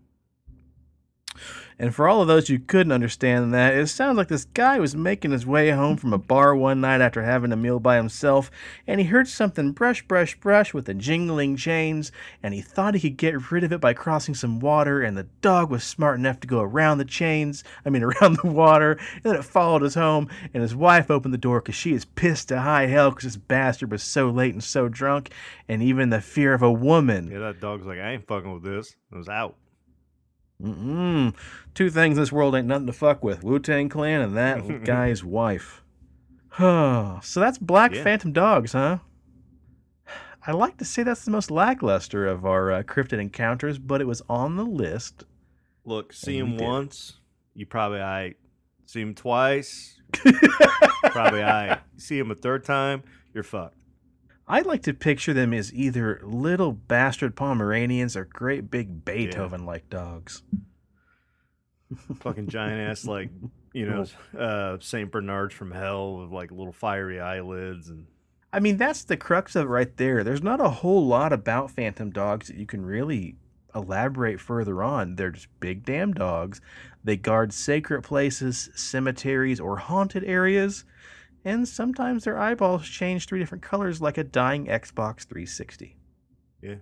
[1.78, 4.96] And for all of those who couldn't understand that, it sounds like this guy was
[4.96, 8.50] making his way home from a bar one night after having a meal by himself,
[8.88, 13.02] and he heard something brush, brush, brush with the jingling chains, and he thought he
[13.02, 16.40] could get rid of it by crossing some water, and the dog was smart enough
[16.40, 19.96] to go around the chains, I mean, around the water, and then it followed us
[19.96, 23.26] home, and his wife opened the door because she is pissed to high hell because
[23.26, 25.32] this bastard was so late and so drunk,
[25.68, 27.30] and even the fear of a woman.
[27.30, 28.96] Yeah, that dog's like, I ain't fucking with this.
[29.12, 29.56] It was out.
[30.62, 31.34] Mm-mm.
[31.74, 35.24] Two things this world ain't nothing to fuck with Wu Tang Clan and that guy's
[35.24, 35.84] wife.
[36.58, 38.04] so that's Black Yeah.
[38.04, 39.00] Phantom Dogs, huh?
[40.48, 44.06] I like to say that's the most lackluster of our uh, cryptid encounters, but it
[44.06, 45.24] was on the list.
[45.84, 47.18] Look, see him once,
[47.56, 48.36] you probably I
[48.86, 50.00] see him twice,
[51.04, 53.76] probably I see him a third time, you're fucked.
[54.48, 59.90] I like to picture them as either little bastard Pomeranians or great big Beethoven like
[59.90, 60.44] dogs.
[62.20, 63.30] Fucking giant ass like
[63.74, 64.06] you know
[64.38, 68.08] uh Saint Bernards from hell with like little fiery eyelids and
[68.56, 70.24] I mean, that's the crux of it right there.
[70.24, 73.36] There's not a whole lot about phantom dogs that you can really
[73.76, 75.18] elaborate further on.
[75.18, 76.62] They're just big damn dogs.
[77.04, 80.86] They guard sacred places, cemeteries, or haunted areas.
[81.46, 85.96] And sometimes their eyeballs change three different colors like a dying Xbox 360.
[86.62, 86.76] Yeah.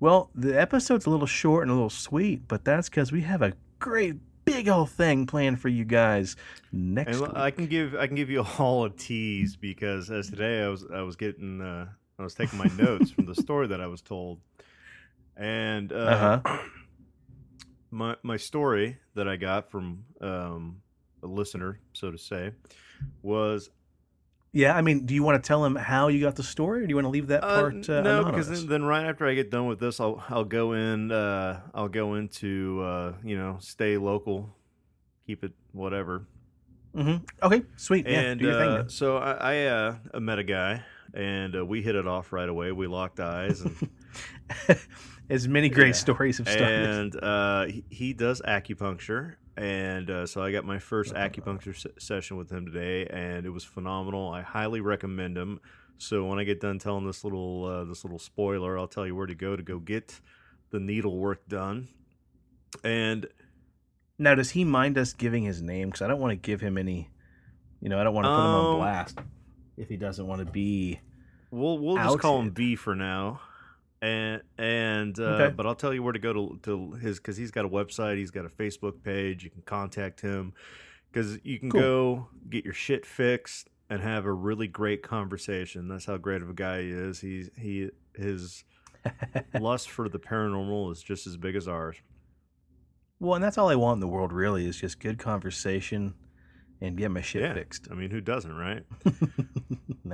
[0.00, 3.40] Well, the episode's a little short and a little sweet, but that's because we have
[3.42, 6.34] a great big old thing planned for you guys
[6.72, 7.36] next And week.
[7.36, 10.84] I can give I can give you all a tease because as today I was
[10.92, 11.86] I was getting uh,
[12.18, 14.40] I was taking my notes from the story that I was told,
[15.36, 16.58] and uh, Uh-huh.
[17.92, 20.82] my my story that I got from um,
[21.22, 22.50] a listener, so to say,
[23.22, 23.70] was
[24.52, 26.86] Yeah, I mean, do you want to tell him how you got the story, or
[26.86, 27.88] do you want to leave that uh, part?
[27.88, 30.72] Uh, no because then, then right after I get done with this, I'll I'll go
[30.72, 34.54] in uh, I'll go into uh, you know stay local,
[35.26, 36.26] keep it whatever,
[36.94, 37.22] Mhm.
[37.42, 38.06] Okay, sweet.
[38.06, 38.88] Yeah, and do your uh, thing.
[38.90, 40.84] so I, I uh, met a guy,
[41.14, 42.72] and uh, we hit it off right away.
[42.72, 43.74] We locked eyes, and
[45.30, 45.92] As many great yeah.
[45.92, 46.90] stories have started.
[46.90, 51.90] and uh, he, he does acupuncture, and uh, so I got my first acupuncture se-
[51.98, 54.30] session with him today, and it was phenomenal.
[54.30, 55.60] I highly recommend him.
[55.98, 59.14] So when I get done telling this little uh, this little spoiler, I'll tell you
[59.14, 60.20] where to go to go get
[60.70, 61.88] the needle work done.
[62.82, 63.26] And
[64.18, 65.88] Now, does he mind us giving his name?
[65.88, 67.10] Because I don't want to give him any.
[67.80, 69.18] You know, I don't want to put him on Um, blast
[69.76, 71.00] if he doesn't want to be.
[71.50, 73.40] We'll we'll just call him B for now,
[74.02, 75.54] and and uh, Okay.
[75.56, 78.18] but I'll tell you where to go to to his because he's got a website,
[78.18, 79.44] he's got a Facebook page.
[79.44, 80.52] You can contact him
[81.10, 81.80] because you can Cool.
[81.80, 85.86] go get your shit fixed and have a really great conversation.
[85.88, 87.20] That's how great of a guy he is.
[87.20, 88.64] He's he his
[89.60, 91.96] lust for the paranormal is just as big as ours.
[93.20, 96.14] well, and that's all I want in the world, really, is just good conversation
[96.80, 97.86] and get my shit yeah, fixed.
[97.90, 98.82] I mean, who doesn't, right?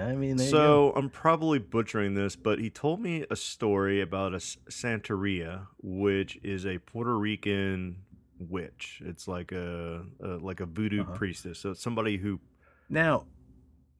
[0.06, 0.58] I mean, there you go.
[0.58, 6.38] So I'm probably butchering this, but he told me a story about a Santeria, which
[6.42, 8.04] is a Puerto Rican
[8.38, 9.02] witch.
[9.04, 11.12] It's like a, a like a voodoo Uh-huh.
[11.14, 11.58] priestess.
[11.60, 12.40] So it's somebody who
[12.88, 13.26] Now,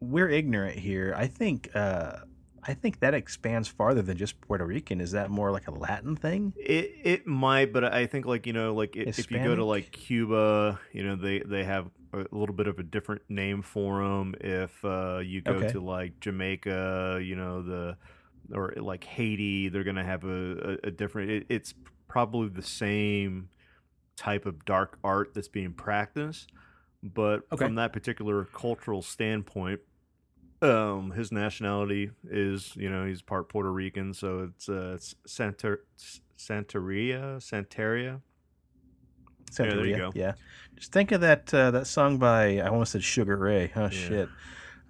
[0.01, 1.15] we're ignorant here.
[1.17, 1.71] I think.
[1.75, 2.21] uh
[2.69, 5.01] I think that expands farther than just Puerto Rican.
[5.01, 6.53] Is that more like a Latin thing?
[6.57, 9.65] it it might, but I think like you know like i- if you go to
[9.65, 14.03] like Cuba, you know they they have a little bit of a different name for
[14.03, 14.35] them.
[14.41, 15.69] If uh, you go Okay.
[15.73, 17.97] to like Jamaica, you know the
[18.53, 21.31] or like Haiti, they're gonna have a, a, a different.
[21.31, 21.73] It, it's
[22.07, 23.49] probably the same
[24.17, 26.51] type of dark art that's being practiced,
[27.03, 27.65] but Okay.
[27.65, 29.81] from that particular cultural standpoint,
[30.63, 35.79] um, his nationality is you know he's part Puerto Rican, so it's uh, it's Santa
[36.39, 38.21] Santeria, Santeria.
[39.59, 40.13] Yeah, there you go.
[40.15, 40.33] Yeah.
[40.77, 43.73] Just think of that uh, that song by I almost said Sugar Ray.
[43.75, 43.89] Oh Yeah.
[43.91, 44.29] shit.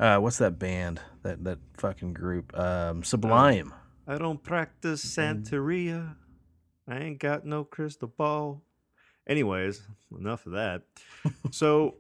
[0.01, 1.01] Uh, what's that band?
[1.23, 2.57] That that fucking group?
[2.59, 3.73] Um, Sublime.
[4.07, 5.45] I don't practice Mm.
[5.45, 6.17] Santeria.
[6.89, 8.63] I ain't got no crystal ball.
[9.27, 9.83] Anyways,
[10.19, 10.83] enough of that.
[11.51, 11.97] So,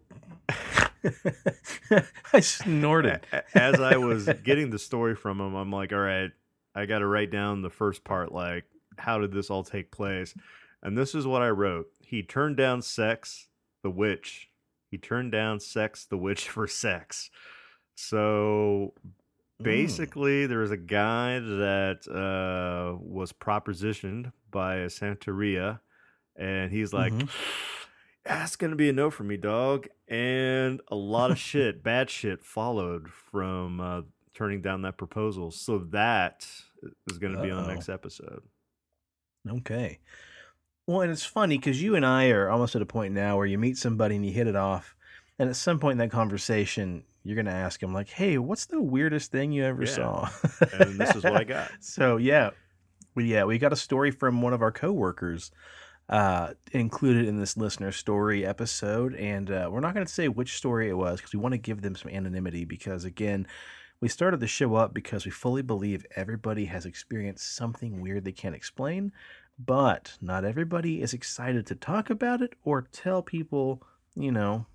[2.32, 3.20] I snorted.
[3.54, 6.30] as I was getting the story from him, I'm like, all right,
[6.74, 8.32] I got to write down the first part.
[8.32, 8.64] Like,
[8.98, 10.34] how did this all take place?
[10.82, 11.86] And this is what I wrote.
[12.00, 13.48] He turned down sex,
[13.82, 14.48] the witch.
[14.90, 17.30] He turned down sex, the witch for sex.
[17.94, 18.94] So
[19.60, 19.64] Mm.
[19.64, 25.80] basically there was a guy that uh, was propositioned by a Santeria,
[26.36, 27.28] and he's like, Mhm.
[28.28, 32.44] "That's gonna be a no for me, dog." And a lot of shit, bad shit,
[32.44, 34.02] followed from uh,
[34.34, 35.50] turning down that proposal.
[35.50, 36.46] So that
[37.10, 37.68] is gonna be on Uh-oh.
[37.74, 38.42] next episode.
[39.48, 39.98] Okay.
[40.86, 43.46] Well, and it's funny because you and I are almost at a point now where
[43.46, 44.94] you meet somebody and you hit it off,
[45.38, 48.80] and at some point in that conversation, you're gonna ask them like, "Hey, what's the
[48.80, 49.90] weirdest thing you ever Yeah.
[49.94, 50.30] saw?"
[50.72, 51.70] And this is what I got.
[51.80, 52.50] So yeah,
[53.14, 55.50] we yeah we got a story from one of our coworkers
[56.08, 60.56] uh, included in this listener story episode, and uh, we're not going to say which
[60.56, 62.64] story it was because we want to give them some anonymity.
[62.64, 63.46] Because again,
[64.00, 68.32] we started the show up because we fully believe everybody has experienced something weird they
[68.32, 69.12] can't explain,
[69.58, 73.82] but not everybody is excited to talk about it or tell people,
[74.14, 74.66] you know.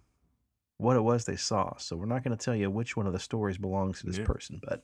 [0.77, 1.77] What it was they saw.
[1.77, 4.17] So, we're not going to tell you which one of the stories belongs to this
[4.17, 4.25] Yeah.
[4.25, 4.83] person, but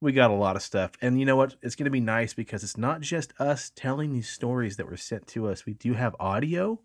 [0.00, 0.92] we got a lot of stuff.
[1.02, 1.56] And you know what?
[1.62, 4.96] It's going to be nice because it's not just us telling these stories that were
[4.96, 5.66] sent to us.
[5.66, 6.80] We do have audio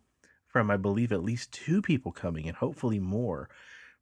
[0.47, 3.49] from, I believe, at least two people coming and hopefully more.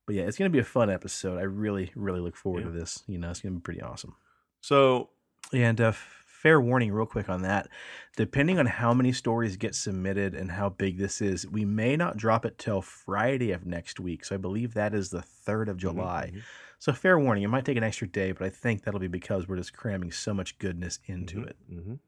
[0.06, 1.38] But yeah, it's going to be a fun episode.
[1.40, 2.72] I really, really look forward Yeah.
[2.72, 3.04] to this.
[3.08, 4.16] You know, it's going to be pretty awesome.
[4.62, 5.10] So
[5.54, 7.70] And uh, fair warning, real quick on that.
[8.18, 12.18] Depending on how many stories get submitted and how big this is, we may not
[12.18, 14.26] drop it till Friday of next week.
[14.26, 16.32] So I believe that is the 3rd of July.
[16.34, 16.42] Mhm,
[16.84, 19.48] So fair warning, it might take an extra day, but I think that'll be because
[19.48, 21.56] we're just cramming so much goodness into mhm, it.
[21.72, 22.00] mhm.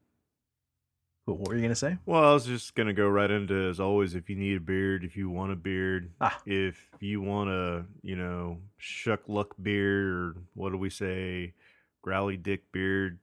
[1.26, 1.98] But what were you gonna say?
[2.06, 4.16] Well, I was just gonna go right into as always.
[4.16, 6.42] If you need a beard, if you want a beard, Ah.
[6.46, 11.54] if you want a you know shuck luck beard or what do we say,
[12.02, 13.18] growly dick beard,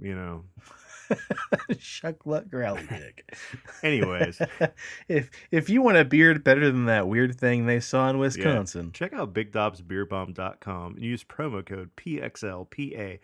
[0.00, 0.44] you know.
[1.78, 3.34] Shuck luck growly dick.
[3.82, 4.40] Anyways.
[5.08, 8.92] if if you want a beard better than that weird thing they saw in Wisconsin,
[8.92, 13.18] Check out BigDomsBeardBomb.com and use promo code PXLPARA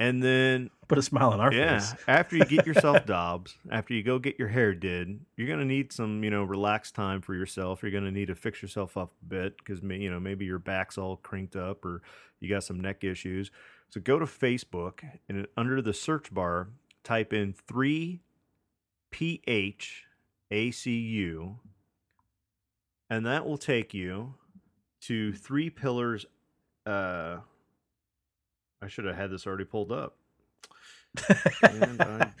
[0.00, 1.94] And then, Put a smile on our yeah, face.
[2.08, 5.66] after you get yourself Dobbs, after you go get your hair did, you're going to
[5.66, 7.82] need some, you know, relaxed time for yourself.
[7.82, 10.58] You're going to need to fix yourself up a bit because, you know, maybe your
[10.58, 12.00] back's all crinked up or
[12.40, 13.50] you got some neck issues.
[13.90, 16.68] So go to Facebook and under the search bar,
[17.04, 17.54] type in
[19.12, 21.56] 3PHACU,
[23.10, 24.34] and that will take you
[25.02, 26.24] to Three Pillars.
[26.86, 27.40] Uh,
[28.82, 30.16] I should have had this already pulled up.
[31.28, 32.32] I-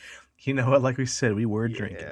[0.42, 0.80] you know what?
[0.82, 2.06] Like we said, we were drinking.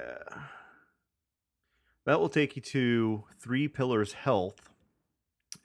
[2.05, 4.71] That will take you to Three Pillars Health,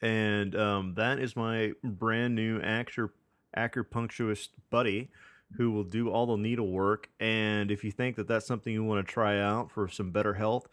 [0.01, 3.13] and um, that is my brand new actor
[3.57, 5.09] acupuncturist buddy
[5.57, 7.09] who will do all the needlework.
[7.19, 10.33] And if you think that that's something you want to try out for some better
[10.33, 10.67] health,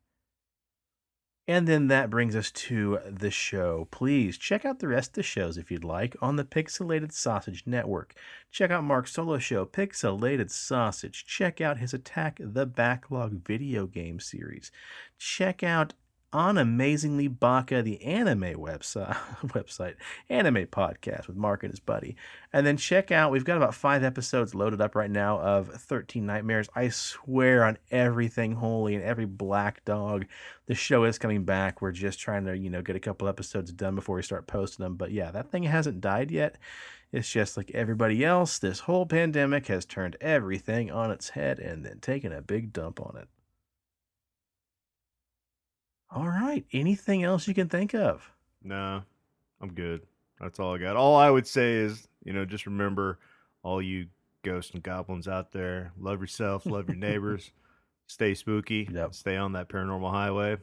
[1.47, 3.87] And then that brings us to the show.
[3.91, 7.63] Please check out the rest of the shows if you'd like on the Pixelated Sausage
[7.67, 8.15] Network.
[8.51, 11.23] Check out Mark's solo show, Pixelated Sausage.
[11.27, 14.71] Check out his Attack the Backlog video game series.
[15.19, 15.93] Check out
[16.35, 19.15] on Amazingly Baka, the anime website,
[19.47, 19.95] website,
[20.29, 22.17] anime podcast with Mark and his buddy.
[22.51, 26.25] And then check out, we've got about five episodes loaded up right now of 13
[26.25, 26.67] Nightmares.
[26.75, 30.25] I swear on everything holy and every black dog,
[30.65, 31.81] the show is coming back.
[31.81, 34.83] We're just trying to, you know, get a couple episodes done before we start posting
[34.83, 34.97] them.
[34.97, 36.57] But yeah, that thing hasn't died yet.
[37.13, 41.85] It's just like everybody else, this whole pandemic has turned everything on its head and
[41.85, 43.29] then taken a big dump on it.
[46.15, 46.65] All right.
[46.71, 48.31] Anything else you can think of?
[48.63, 49.03] No,
[49.61, 50.01] I'm good.
[50.39, 50.95] That's all I got.
[50.95, 53.19] All I would say is, you know, just remember
[53.63, 54.07] all you
[54.43, 57.51] ghosts and goblins out there, love yourself, love your neighbors,
[58.07, 59.13] stay spooky, Yep.
[59.13, 60.57] stay on that paranormal highway.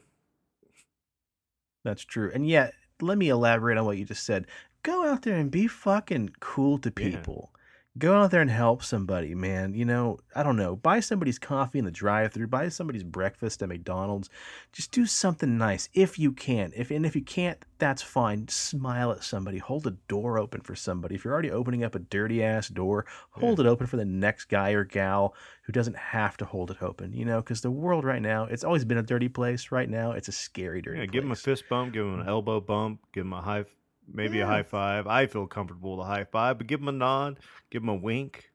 [1.85, 2.31] That's true.
[2.33, 4.47] And yet, let me elaborate on what you just said.
[4.83, 7.52] Go out there and be fucking cool to people.
[7.99, 9.75] Go out there and help somebody, man.
[9.75, 10.75] You know, I don't know.
[10.77, 12.47] Buy somebody's coffee in the drive-through.
[12.47, 14.31] Buy somebody's breakfast at McDonald's.
[14.73, 16.73] Just do something nice if you can.
[16.75, 18.49] If and if you can't, that's fine.
[18.49, 19.59] Smile at somebody.
[19.59, 21.17] Hold a door open for somebody.
[21.17, 24.47] If you're already opening up a dirty ass door, hold it open for the next
[24.47, 25.35] guy or gal
[25.65, 27.13] who doesn't have to hold it open.
[27.13, 29.71] You know, because the world right now, it's always been a dirty place.
[29.71, 31.11] Right now, it's a scary dirty Yeah, place.
[31.13, 33.65] give them a fist bump, give them an elbow bump, give them a high,
[34.07, 34.45] maybe Yeah.
[34.45, 35.07] a high five.
[35.07, 37.39] I feel comfortable with a high five, but give them a nod,
[37.71, 38.51] give them a wink.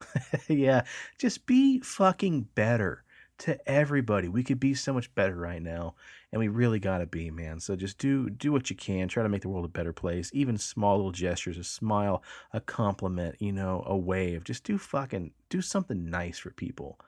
[0.48, 0.84] yeah,
[1.18, 3.04] just be fucking better
[3.38, 4.28] to everybody.
[4.28, 5.94] We could be so much better right now,
[6.32, 7.60] and we really gotta be, man.
[7.60, 9.08] So just do do what you can.
[9.08, 10.30] Try to make the world a better place.
[10.32, 12.22] Even small little gestures, a smile,
[12.52, 14.44] a compliment, you know, a wave.
[14.44, 16.98] Just do fucking do something nice for people.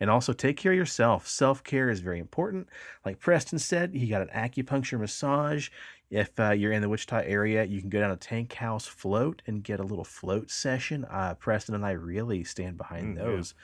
[0.00, 1.28] And also take care of yourself.
[1.28, 2.68] Self care is very important.
[3.04, 5.68] Like Preston said, he got an acupuncture massage.
[6.10, 9.40] If uh, you're in the Wichita area, you can go down to Tank House Float
[9.46, 11.04] and get a little float session.
[11.06, 13.24] Uh, Preston and I really stand behind Mm, yeah.
[13.24, 13.54] those.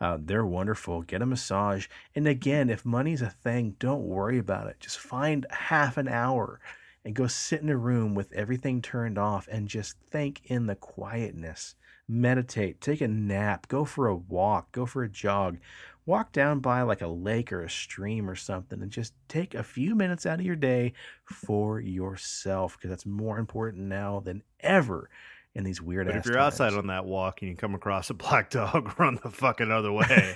[0.00, 1.02] Uh, they're wonderful.
[1.02, 1.86] Get a massage.
[2.14, 4.76] And again, if money's a thing, don't worry about it.
[4.80, 6.58] Just find half an hour
[7.04, 10.76] and go sit in a room with everything turned off and just think in the
[10.76, 11.74] quietness.
[12.10, 15.58] Meditate, take a nap, go for a walk, go for a jog.
[16.06, 19.62] Walk down by like a lake or a stream or something and just take a
[19.62, 20.92] few minutes out of your day
[21.24, 25.08] for yourself because that's more important now than ever
[25.54, 28.14] in these weird But if you're outside on that walk and you come across a
[28.14, 30.34] black dog, run the fucking other way.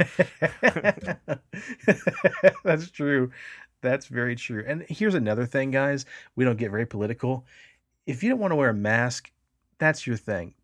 [2.65, 3.33] That's true.
[3.81, 4.65] That's very true.
[4.67, 6.07] And here's another thing, guys.
[6.37, 7.47] We don't get very political.
[8.07, 9.31] If you don't want to wear a mask,
[9.79, 10.55] that's your thing.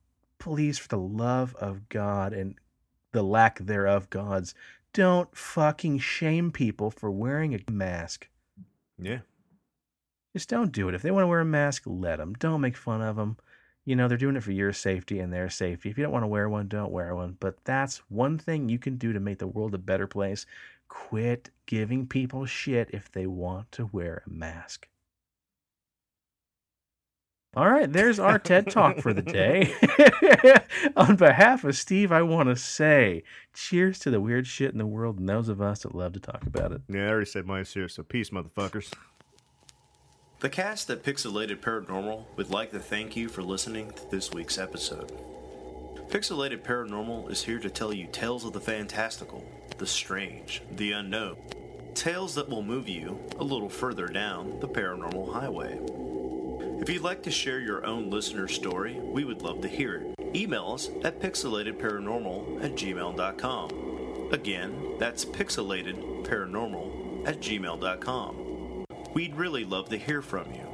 [0.41, 2.57] Please, for the love of God and
[3.12, 4.55] the lack thereof gods,
[4.93, 8.28] don't fucking shame people for wearing a mask.
[8.99, 9.20] yeah.
[10.32, 10.95] Just don't do it.
[10.95, 12.34] If they want to wear a mask, let them.
[12.34, 13.36] Don't make fun of them.
[13.84, 15.91] You know, they're doing it for your safety and their safety.
[15.91, 17.36] If you don't want to wear one, don't wear one.
[17.41, 20.47] But that's one thing you can do to make the world a better place.
[20.88, 24.88] Quit giving people shit if they want to wear a mask.
[27.57, 29.75] All right, there's our TED Talk for the day.
[30.97, 34.87] On behalf of Steve, I want to say cheers to the weird shit in the
[34.87, 36.83] world and those of us that love to talk about it.
[36.89, 38.93] Yeah, I already said mine here, so peace, motherfuckers.
[40.39, 44.57] The cast at Pixelated Paranormal would like to thank you for listening to this week's
[44.57, 45.11] episode.
[46.09, 49.45] Pixelated Paranormal is here to tell you tales of the fantastical,
[49.77, 51.37] the strange, the unknown.
[51.95, 55.81] Tales that will move you a little further down the paranormal highway.
[56.81, 60.14] If you'd like to share your own listener story, we would love to hear it.
[60.35, 64.31] Email us at pixelatedparanormal at gmail.com.
[64.33, 68.87] Again, that's pixelatedparanormal at gmail.com.
[69.12, 70.66] We'd really love to hear from you.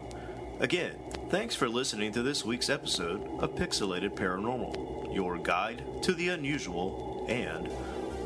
[0.61, 0.95] Again,
[1.29, 7.27] thanks for listening to this week's episode of Pixelated Paranormal, your guide to the unusual
[7.29, 7.69] and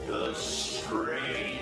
[0.07, 1.60] the strange.